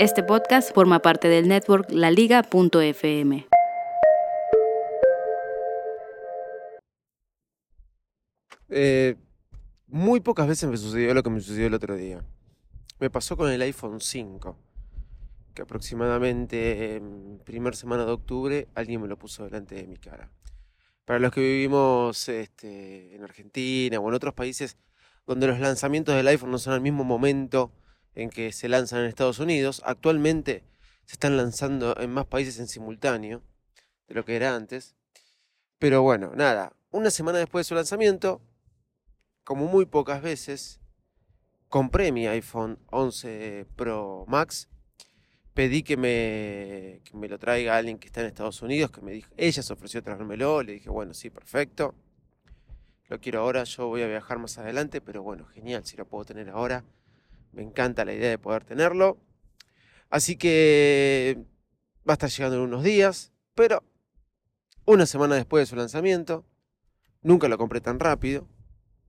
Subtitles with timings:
[0.00, 3.46] Este podcast forma parte del network laliga.fm.
[8.70, 9.14] Eh,
[9.86, 12.24] muy pocas veces me sucedió lo que me sucedió el otro día.
[12.98, 14.58] Me pasó con el iPhone 5,
[15.54, 20.28] que aproximadamente en primer semana de octubre alguien me lo puso delante de mi cara.
[21.04, 24.76] Para los que vivimos este, en Argentina o en otros países
[25.24, 27.70] donde los lanzamientos del iPhone no son al mismo momento
[28.14, 30.64] en que se lanzan en Estados Unidos, actualmente
[31.04, 33.42] se están lanzando en más países en simultáneo
[34.08, 34.94] de lo que era antes.
[35.78, 38.40] Pero bueno, nada, una semana después de su lanzamiento,
[39.42, 40.80] como muy pocas veces,
[41.68, 44.68] compré mi iPhone 11 Pro Max.
[45.52, 49.12] Pedí que me, que me lo traiga alguien que está en Estados Unidos, que me
[49.12, 51.94] dijo, ella se ofreció traérmelo, le dije, bueno, sí, perfecto.
[53.08, 56.24] Lo quiero ahora, yo voy a viajar más adelante, pero bueno, genial, si lo puedo
[56.24, 56.84] tener ahora.
[57.54, 59.18] Me encanta la idea de poder tenerlo.
[60.10, 61.38] Así que
[62.08, 63.82] va a estar llegando en unos días, pero
[64.84, 66.44] una semana después de su lanzamiento,
[67.22, 68.46] nunca lo compré tan rápido,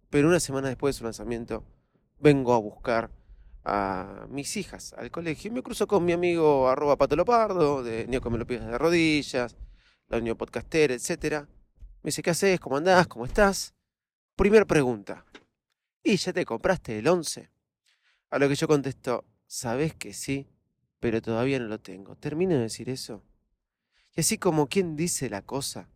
[0.09, 1.65] pero una semana después de su lanzamiento
[2.19, 3.11] vengo a buscar
[3.65, 8.29] a mis hijas al colegio y me cruzo con mi amigo arroba patolopardo, de Nico
[8.29, 9.57] Me lo pides de rodillas,
[10.07, 11.45] la Unión Podcaster, etc.
[12.03, 12.59] Me dice, ¿qué haces?
[12.59, 13.07] ¿Cómo andás?
[13.07, 13.73] ¿Cómo estás?
[14.35, 15.25] Primer pregunta.
[16.03, 17.49] ¿Y ya te compraste el 11?
[18.35, 20.49] A lo que yo contesto, sabes que sí,
[20.99, 22.17] pero todavía no lo tengo.
[22.17, 23.23] Termino de decir eso.
[24.13, 25.87] Y así como quien dice la cosa,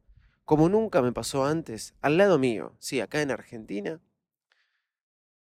[0.45, 3.99] como nunca me pasó antes, al lado mío, sí, acá en Argentina,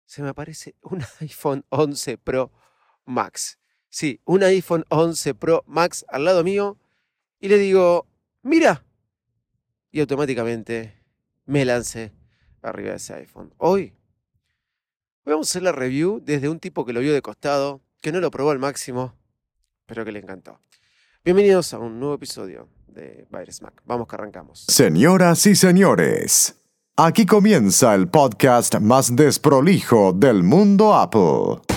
[0.06, 2.54] se me aparece un iPhone 11 Pro
[3.04, 3.60] Max.
[3.90, 6.78] Sí, un iPhone 11 Pro Max al lado mío
[7.42, 8.08] y le digo,
[8.44, 8.86] mira.
[9.92, 11.04] Y automáticamente
[11.44, 12.14] me lancé
[12.62, 13.54] arriba de ese iPhone.
[13.58, 13.97] Hoy,
[15.28, 18.14] hoy vamos a hacer la review desde un tipo que lo vio de costado, que
[18.14, 19.14] no lo probó al máximo,
[19.86, 20.61] pero que le encantó.
[21.25, 23.73] Bienvenidos a un nuevo episodio de Virus Mac.
[23.83, 24.64] Vamos que arrancamos.
[24.70, 26.55] Señoras y señores,
[26.95, 31.77] aquí comienza el podcast más desprolijo del mundo Apple.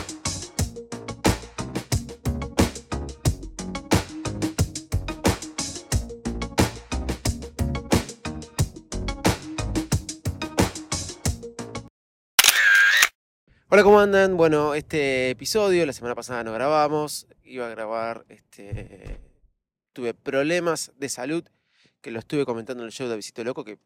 [13.72, 14.36] Hola, ¿cómo andan?
[14.36, 19.20] Bueno, este episodio, la semana pasada no grabamos, iba a grabar, este,
[19.92, 21.44] tuve problemas de salud,
[22.00, 23.78] que lo estuve comentando en el show de Visito Loco, que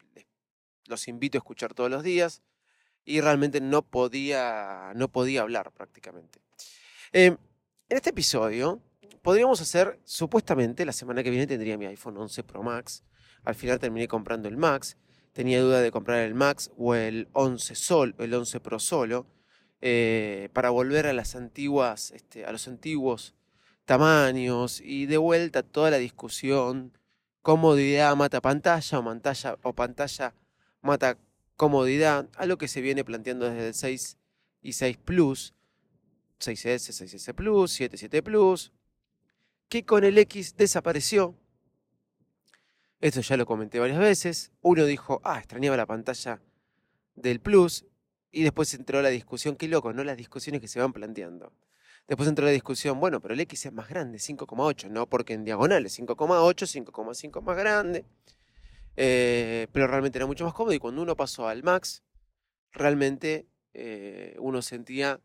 [0.87, 2.41] los invito a escuchar todos los días,
[3.03, 6.39] y realmente no podía, no podía hablar prácticamente.
[7.13, 7.37] Eh, en
[7.95, 8.81] este episodio
[9.21, 13.03] podríamos hacer, supuestamente, la semana que viene tendría mi iPhone 11 Pro Max,
[13.43, 14.97] al final terminé comprando el Max,
[15.31, 19.27] tenía duda de comprar el Max o el 11 Sol, el 11 Pro solo,
[19.87, 23.35] eh, para volver a las antiguas, este, a los antiguos
[23.85, 26.97] tamaños y de vuelta toda la discusión,
[27.43, 30.33] comodidad mata pantalla o pantalla, o pantalla
[30.81, 31.19] mata
[31.55, 34.17] comodidad, algo que se viene planteando desde el 6
[34.63, 35.53] y 6 Plus,
[36.39, 38.71] 6S, 6S Plus, 7, 7 Plus,
[39.69, 41.35] que con el X desapareció.
[43.01, 44.51] Esto ya lo comenté varias veces.
[44.63, 46.41] Uno dijo, ah, extrañaba la pantalla
[47.13, 47.85] del Plus
[48.35, 50.03] y después entró la discusión, qué loco, ¿no?
[50.03, 51.53] Las discusiones que se van planteando.
[52.05, 55.45] Después entró la discusión, bueno, pero el X es más grande, 5,8, no porque en
[55.45, 58.03] diagonal es 5,8, 5,5 más grande.
[58.97, 62.03] Eh, pero realmente era mucho más cómodo y cuando uno pasó al Max,
[62.73, 65.21] realmente eh, uno sentía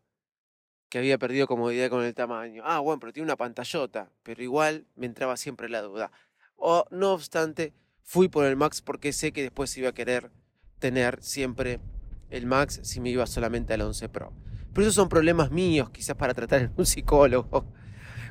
[0.87, 2.63] que había perdido comodidad con el tamaño.
[2.65, 6.13] Ah, bueno, pero tiene una pantallota, pero igual me entraba siempre la duda.
[6.55, 7.73] O no obstante,
[8.03, 10.31] fui por el Max porque sé que después iba a querer
[10.79, 11.81] tener siempre
[12.31, 14.33] el Max si me iba solamente al 11 Pro.
[14.73, 17.65] Pero esos son problemas míos, quizás para tratar en un psicólogo.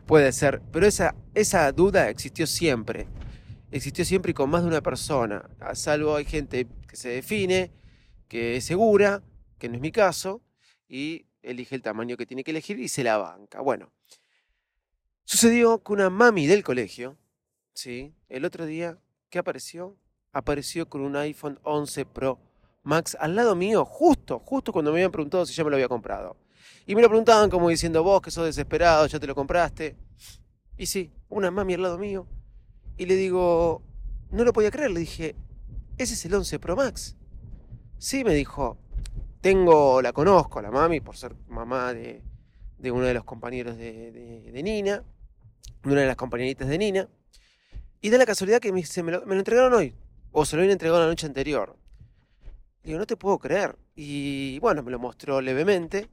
[0.06, 0.62] Puede ser.
[0.72, 3.06] Pero esa, esa duda existió siempre.
[3.71, 5.49] Existió siempre y con más de una persona.
[5.61, 7.71] A salvo hay gente que se define,
[8.27, 9.22] que es segura,
[9.59, 10.43] que no es mi caso,
[10.88, 13.61] y elige el tamaño que tiene que elegir y se la banca.
[13.61, 13.93] Bueno,
[15.25, 17.17] sucedió que una mami del colegio,
[17.73, 18.12] ¿sí?
[18.29, 18.99] el otro día,
[19.29, 19.97] ¿qué apareció?
[20.32, 22.41] Apareció con un iPhone 11 Pro
[22.90, 25.88] Max al lado mío, justo, justo cuando me habían preguntado si ya me lo había
[25.88, 26.37] comprado.
[26.87, 29.96] Y me lo preguntaban como diciendo, vos que sos desesperado, ya te lo compraste.
[30.76, 32.26] Y sí, una mami al lado mío.
[32.96, 33.82] Y le digo,
[34.32, 35.37] no lo podía creer, le dije,
[35.98, 37.16] ese es el 11 Pro Max.
[37.96, 38.76] Sí, me dijo,
[39.40, 42.25] tengo, la conozco, la mami, por ser mamá de,
[42.78, 44.10] de uno de los compañeros de,
[44.52, 45.04] de, Nina,
[45.84, 47.08] de una de las compañeritas de Nina.
[48.00, 49.94] Y da la casualidad que me, me, lo, me lo entregaron hoy,
[50.32, 51.76] o se lo habían entregado la noche anterior.
[52.82, 53.77] Digo, no te puedo creer.
[53.94, 56.09] Y bueno, me lo mostró levemente.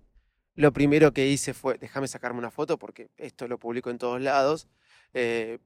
[0.55, 4.21] lo primero que hice fue, déjame sacarme una foto porque esto lo publico en todos
[4.21, 4.67] lados.
[5.13, 5.59] eh,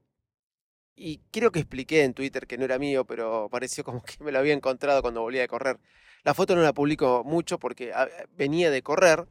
[0.94, 4.32] y creo que expliqué en Twitter que no era mío, pero pareció como que me
[4.32, 5.78] lo había encontrado cuando volvía de correr.
[6.24, 9.26] La foto no la publico mucho porque ah, venía de correr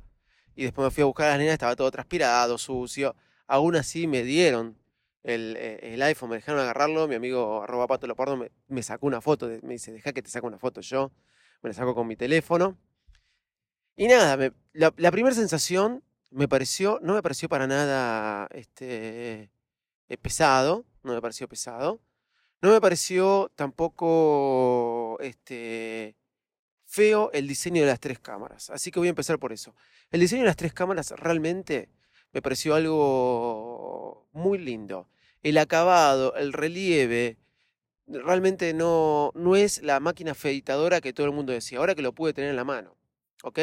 [0.55, 3.15] y después me fui a buscar a las nenas, estaba todo transpirado, sucio.
[3.47, 4.77] Aún así me dieron
[5.23, 7.07] el, eh, el iPhone, me dejaron agarrarlo.
[7.07, 8.07] Mi amigo arroba pato
[8.37, 11.11] me, me sacó una foto, me dice, deja que te saque una foto yo.
[11.61, 12.77] Me la saco con mi teléfono.
[13.95, 19.51] Y nada, la, la primera sensación me pareció, no me pareció para nada este,
[20.07, 22.01] eh, pesado, no me pareció pesado.
[22.61, 26.15] No me pareció tampoco este,
[26.85, 28.69] feo el diseño de las tres cámaras.
[28.69, 29.75] Así que voy a empezar por eso.
[30.11, 31.89] El diseño de las tres cámaras realmente
[32.33, 35.09] me pareció algo muy lindo.
[35.41, 37.39] El acabado, el relieve,
[38.11, 41.79] realmente no, no es la máquina afeitadora que todo el mundo decía.
[41.79, 42.97] Ahora que lo pude tener en la mano.
[43.43, 43.59] ¿Ok?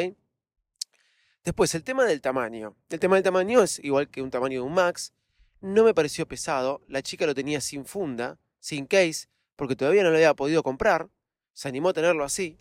[1.45, 2.77] Después, el tema del tamaño.
[2.91, 5.13] El tema del tamaño es igual que un tamaño de un Max.
[5.61, 6.83] No me pareció pesado.
[6.89, 11.09] La chica lo tenía sin funda, sin case, porque todavía no lo había podido comprar.
[11.53, 12.59] Se animó a tenerlo así.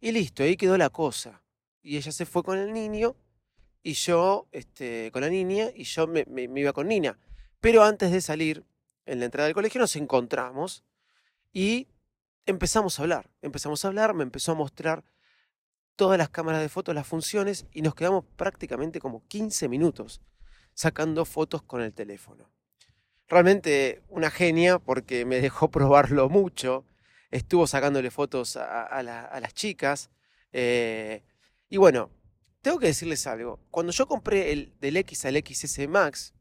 [0.00, 1.42] Y listo, ahí quedó la cosa.
[1.82, 3.16] Y ella se fue con el niño
[3.82, 6.24] y yo este, con la niña y yo me,
[6.56, 7.18] iba con Nina.
[7.60, 8.64] Pero antes de salir,
[9.06, 10.84] en la entrada del colegio, nos encontramos
[11.52, 11.88] y
[12.46, 13.30] empezamos a hablar.
[13.42, 15.04] Empezamos a hablar, me empezó a mostrar
[15.96, 20.20] todas las cámaras de fotos, las funciones, y nos quedamos prácticamente como 15 minutos
[20.74, 22.50] sacando fotos con el teléfono.
[23.28, 26.84] Realmente una genia porque me dejó probarlo mucho,
[27.30, 30.10] estuvo sacándole fotos a, a la- a las chicas,
[30.52, 31.22] eh,
[31.68, 32.10] y bueno,
[32.62, 36.34] tengo que decirles algo, cuando yo compré el del X al XS Max,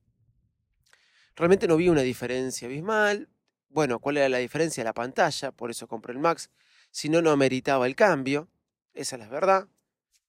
[1.36, 3.30] realmente no vi una diferencia abismal,
[3.72, 4.84] bueno, ¿cuál era la diferencia?
[4.84, 6.50] La pantalla, por eso compré el Max,
[6.92, 8.50] si no, no ameritaba el cambio,
[8.94, 9.68] esa es la verdad.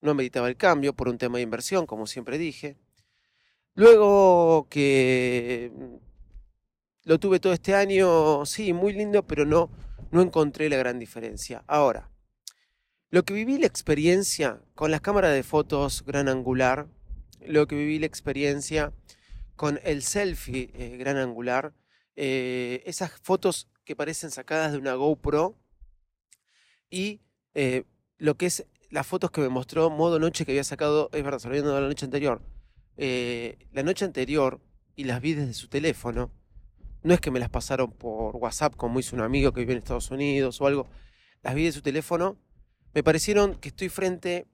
[0.00, 2.76] No meditaba el cambio por un tema de inversión, como siempre dije.
[3.74, 5.94] Luego que mm,
[7.04, 9.70] lo tuve todo este año, sí, muy lindo, pero no,
[10.10, 11.64] no encontré la gran diferencia.
[11.66, 12.10] Ahora,
[13.10, 16.86] lo que viví la experiencia con las cámaras de fotos gran angular,
[17.40, 18.92] lo que viví la experiencia
[19.56, 21.72] con el selfie eh, gran angular,
[22.16, 25.58] eh, esas fotos que parecen sacadas de una GoPro
[26.90, 27.20] y
[27.54, 27.84] eh,
[28.18, 31.38] lo que es las fotos que me mostró modo noche que había sacado, es verdad,
[31.38, 32.42] se lo había dado la noche anterior.
[32.98, 34.60] eh, la noche anterior
[34.96, 36.30] y las vi desde su teléfono.
[37.02, 39.78] No es que me las pasaron por WhatsApp como hizo un amigo que vive en
[39.78, 40.88] Estados Unidos o algo.
[41.42, 42.36] Las vi de su teléfono.
[42.94, 44.46] Me parecieron que estoy frente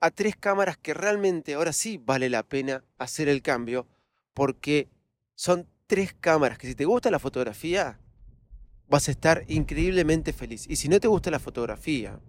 [0.00, 3.86] a tres cámaras que realmente ahora sí vale la pena hacer el cambio
[4.34, 4.90] porque
[5.34, 7.98] son tres cámaras que si te gusta la fotografía
[8.88, 10.66] vas a estar increíblemente feliz.
[10.68, 12.20] Y si no te gusta la fotografía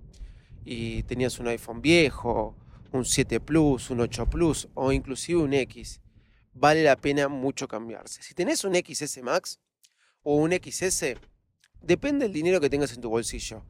[0.66, 2.56] y tenías un iPhone viejo,
[2.92, 6.02] un 7 Plus, un 8 Plus o inclusive un X,
[6.54, 8.22] vale la pena mucho cambiarse.
[8.24, 9.60] Si tenés un XS Max
[10.24, 11.16] o un XS,
[11.82, 13.64] depende del dinero que tengas en tu bolsillo.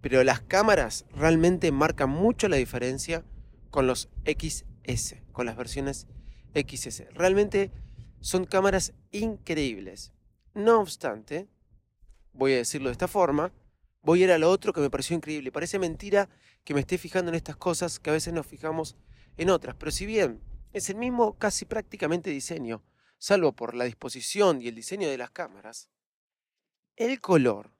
[0.00, 3.24] Pero las cámaras realmente marcan mucho la diferencia
[3.70, 6.06] con los XS, con las versiones
[6.54, 7.02] XS.
[7.14, 7.72] Realmente
[8.20, 10.12] son cámaras increíbles.
[10.54, 11.48] No obstante,
[12.32, 13.52] voy a decirlo de esta forma,
[14.02, 15.52] voy a ir a lo otro que me pareció increíble.
[15.52, 16.28] Parece mentira
[16.64, 18.96] que me esté fijando en estas cosas que a veces nos fijamos
[19.36, 20.40] en otras, pero si bien
[20.72, 22.82] es el mismo casi prácticamente diseño,
[23.18, 25.90] salvo por la disposición y el diseño de las cámaras,
[26.96, 27.70] el color,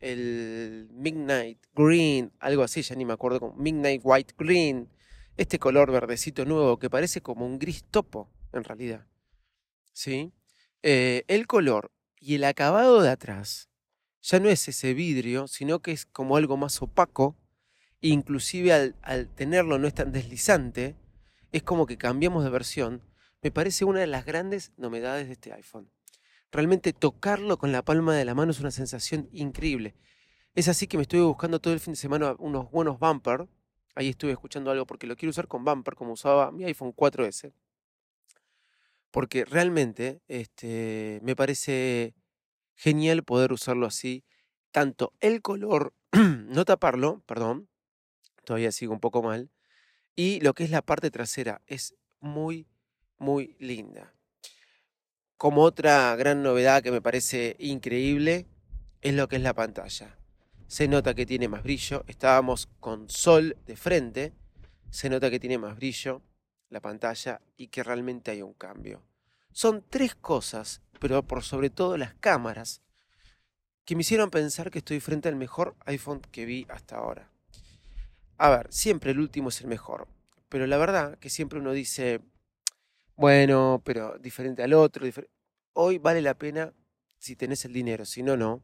[0.00, 4.88] el Midnight Green, algo así, ya ni me acuerdo, como Midnight White Green,
[5.36, 9.06] este color verdecito nuevo que parece como un gris topo, en realidad.
[9.92, 10.32] ¿Sí?
[10.82, 13.68] Eh, el color y el acabado de atrás
[14.22, 17.36] ya no es ese vidrio, sino que es como algo más opaco,
[18.00, 20.96] inclusive al, al tenerlo no es tan deslizante,
[21.52, 23.02] es como que cambiamos de versión,
[23.42, 25.90] me parece una de las grandes novedades de este iPhone.
[26.52, 29.94] Realmente tocarlo con la palma de la mano es una sensación increíble.
[30.54, 33.48] Es así que me estuve buscando todo el fin de semana unos buenos bumper.
[33.94, 37.52] Ahí estuve escuchando algo porque lo quiero usar con bumper como usaba mi iPhone 4S.
[39.12, 42.14] Porque realmente este, me parece
[42.74, 44.24] genial poder usarlo así.
[44.72, 47.68] Tanto el color, no taparlo, perdón,
[48.44, 49.50] todavía sigo un poco mal.
[50.16, 52.66] Y lo que es la parte trasera es muy,
[53.18, 54.14] muy linda.
[55.36, 58.46] Como otra gran novedad que me parece increíble
[59.02, 60.16] es lo que es la pantalla.
[60.68, 62.02] Se nota que tiene más brillo.
[62.06, 64.32] Estábamos con sol de frente.
[64.90, 66.22] Se nota que tiene más brillo
[66.72, 69.02] la pantalla y que realmente hay un cambio.
[69.52, 72.80] Son tres cosas, pero por sobre todo las cámaras,
[73.84, 77.28] que me hicieron pensar que estoy frente al mejor iPhone que vi hasta ahora.
[78.38, 80.08] A ver, siempre el último es el mejor,
[80.48, 82.20] pero la verdad que siempre uno dice,
[83.16, 85.06] bueno, pero diferente al otro.
[85.74, 86.72] Hoy vale la pena,
[87.18, 88.62] si tenés el dinero, si no, no,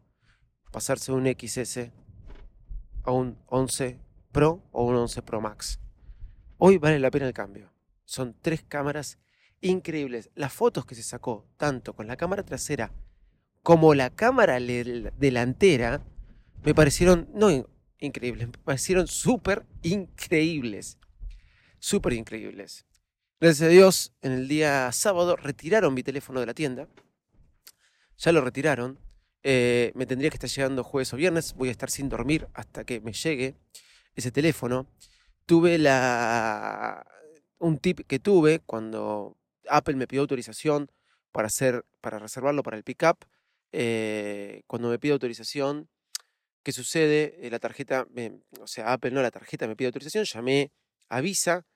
[0.72, 1.90] pasarse un XS
[3.04, 3.98] a un 11
[4.32, 5.78] Pro o un 11 Pro Max.
[6.56, 7.70] Hoy vale la pena el cambio.
[8.08, 9.18] Son tres cámaras
[9.60, 10.30] increíbles.
[10.34, 12.90] Las fotos que se sacó, tanto con la cámara trasera
[13.62, 16.02] como la cámara delantera,
[16.64, 17.66] me parecieron, no in-
[17.98, 20.96] increíbles, me parecieron súper increíbles.
[21.80, 22.86] Súper increíbles.
[23.42, 26.88] Gracias a Dios, en el día sábado retiraron mi teléfono de la tienda.
[28.16, 28.98] Ya lo retiraron.
[29.42, 31.52] Eh, me tendría que estar llegando jueves o viernes.
[31.52, 33.54] Voy a estar sin dormir hasta que me llegue
[34.14, 34.86] ese teléfono.
[35.44, 37.06] Tuve la
[37.58, 39.36] un tip que tuve cuando
[39.68, 40.90] Apple me pidió autorización
[41.32, 43.24] para hacer para reservarlo para el pickup.
[43.72, 45.88] eh, cuando me pide autorización,
[46.62, 47.36] ¿qué sucede?
[47.46, 48.06] Eh, la tarjeta,
[48.60, 50.24] o sea, Apple no la tarjeta me pide autorización.
[50.24, 50.72] Llamé
[51.08, 51.66] a Visa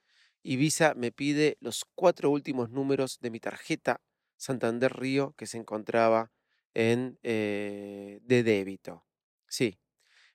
[0.43, 4.01] y Visa me pide los cuatro últimos números de mi tarjeta
[4.37, 6.33] Santander Río que se encontraba
[6.75, 9.05] en eh, de débito.
[9.49, 9.79] Sí.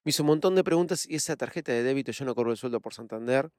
[0.03, 2.57] Me hizo un montón de preguntas y esa tarjeta de débito yo no cobro el
[2.57, 3.51] sueldo por Santander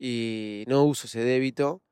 [0.00, 1.82] y no uso ese débito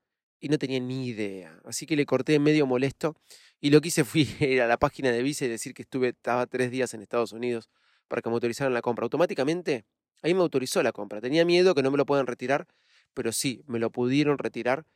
[0.40, 1.60] y no tenía ni idea.
[1.64, 3.16] Así que le corté medio molesto
[3.60, 6.08] y lo que hice fue ir a la página de Visa y decir que estuve,
[6.08, 7.68] estaba tres días en Estados Unidos
[8.08, 9.04] para que me autorizaran la compra.
[9.04, 9.84] Automáticamente
[10.22, 11.20] ahí me autorizó la compra.
[11.20, 12.66] Tenía miedo que no me lo puedan retirar,
[13.12, 14.86] pero sí, me lo pudieron retirar.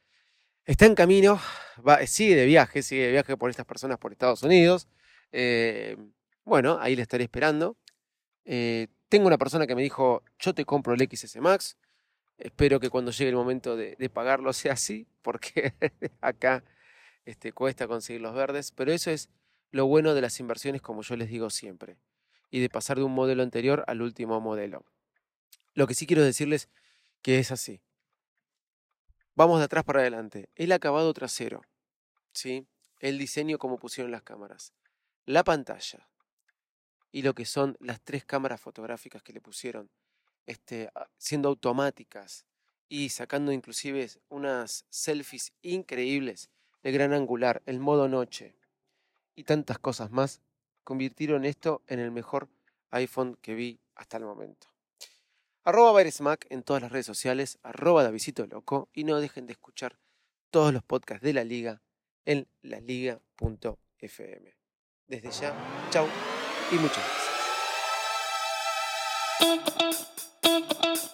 [0.65, 1.41] Está en camino,
[2.07, 4.89] sigue de viaje, sigue de viaje por estas personas por Estados Unidos.
[5.33, 5.97] Eh,
[6.45, 7.77] bueno, ahí le estaré esperando.
[8.45, 11.77] Eh, tengo una persona que me dijo, yo te compro el XS Max.
[12.43, 15.75] Espero que cuando llegue el momento de, pagarlo sea así, porque
[16.21, 16.65] acá
[17.25, 18.73] este, cuesta conseguir los verdes.
[18.73, 19.31] Pero eso es
[19.71, 21.97] lo bueno de las inversiones, como yo les digo siempre,
[22.51, 24.85] y de pasar de un modelo anterior al último modelo.
[25.75, 26.69] Lo que sí quiero decirles
[27.23, 27.81] que es así.
[29.35, 30.51] Vamos de atrás para adelante.
[30.57, 31.63] El acabado trasero,
[32.33, 32.67] ¿sí?
[32.99, 34.73] el diseño como pusieron las cámaras,
[35.27, 36.09] la pantalla
[37.11, 39.91] y lo que son las tres cámaras fotográficas que le pusieron,
[40.47, 42.47] este, siendo automáticas
[42.89, 46.51] y sacando inclusive unas selfies increíbles
[46.83, 48.55] de gran angular, el modo noche
[49.35, 50.43] y tantas cosas más,
[50.85, 52.49] convirtieron esto en el mejor
[52.91, 54.69] iPhone que vi hasta el momento.
[55.65, 59.99] Arroba Baresmack en todas las redes sociales, arroba Davidito Loco y no dejen de escuchar
[60.51, 61.81] todos los podcasts de la liga
[62.25, 64.57] en laliga.fm.
[65.07, 66.07] Desde ya, chau
[66.71, 67.33] y muchas gracias.
[70.53, 71.12] Thank you.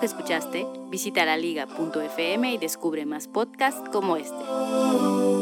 [0.00, 0.66] Que escuchaste?
[0.88, 5.39] Visita laliga.fm y descubre más podcasts como este.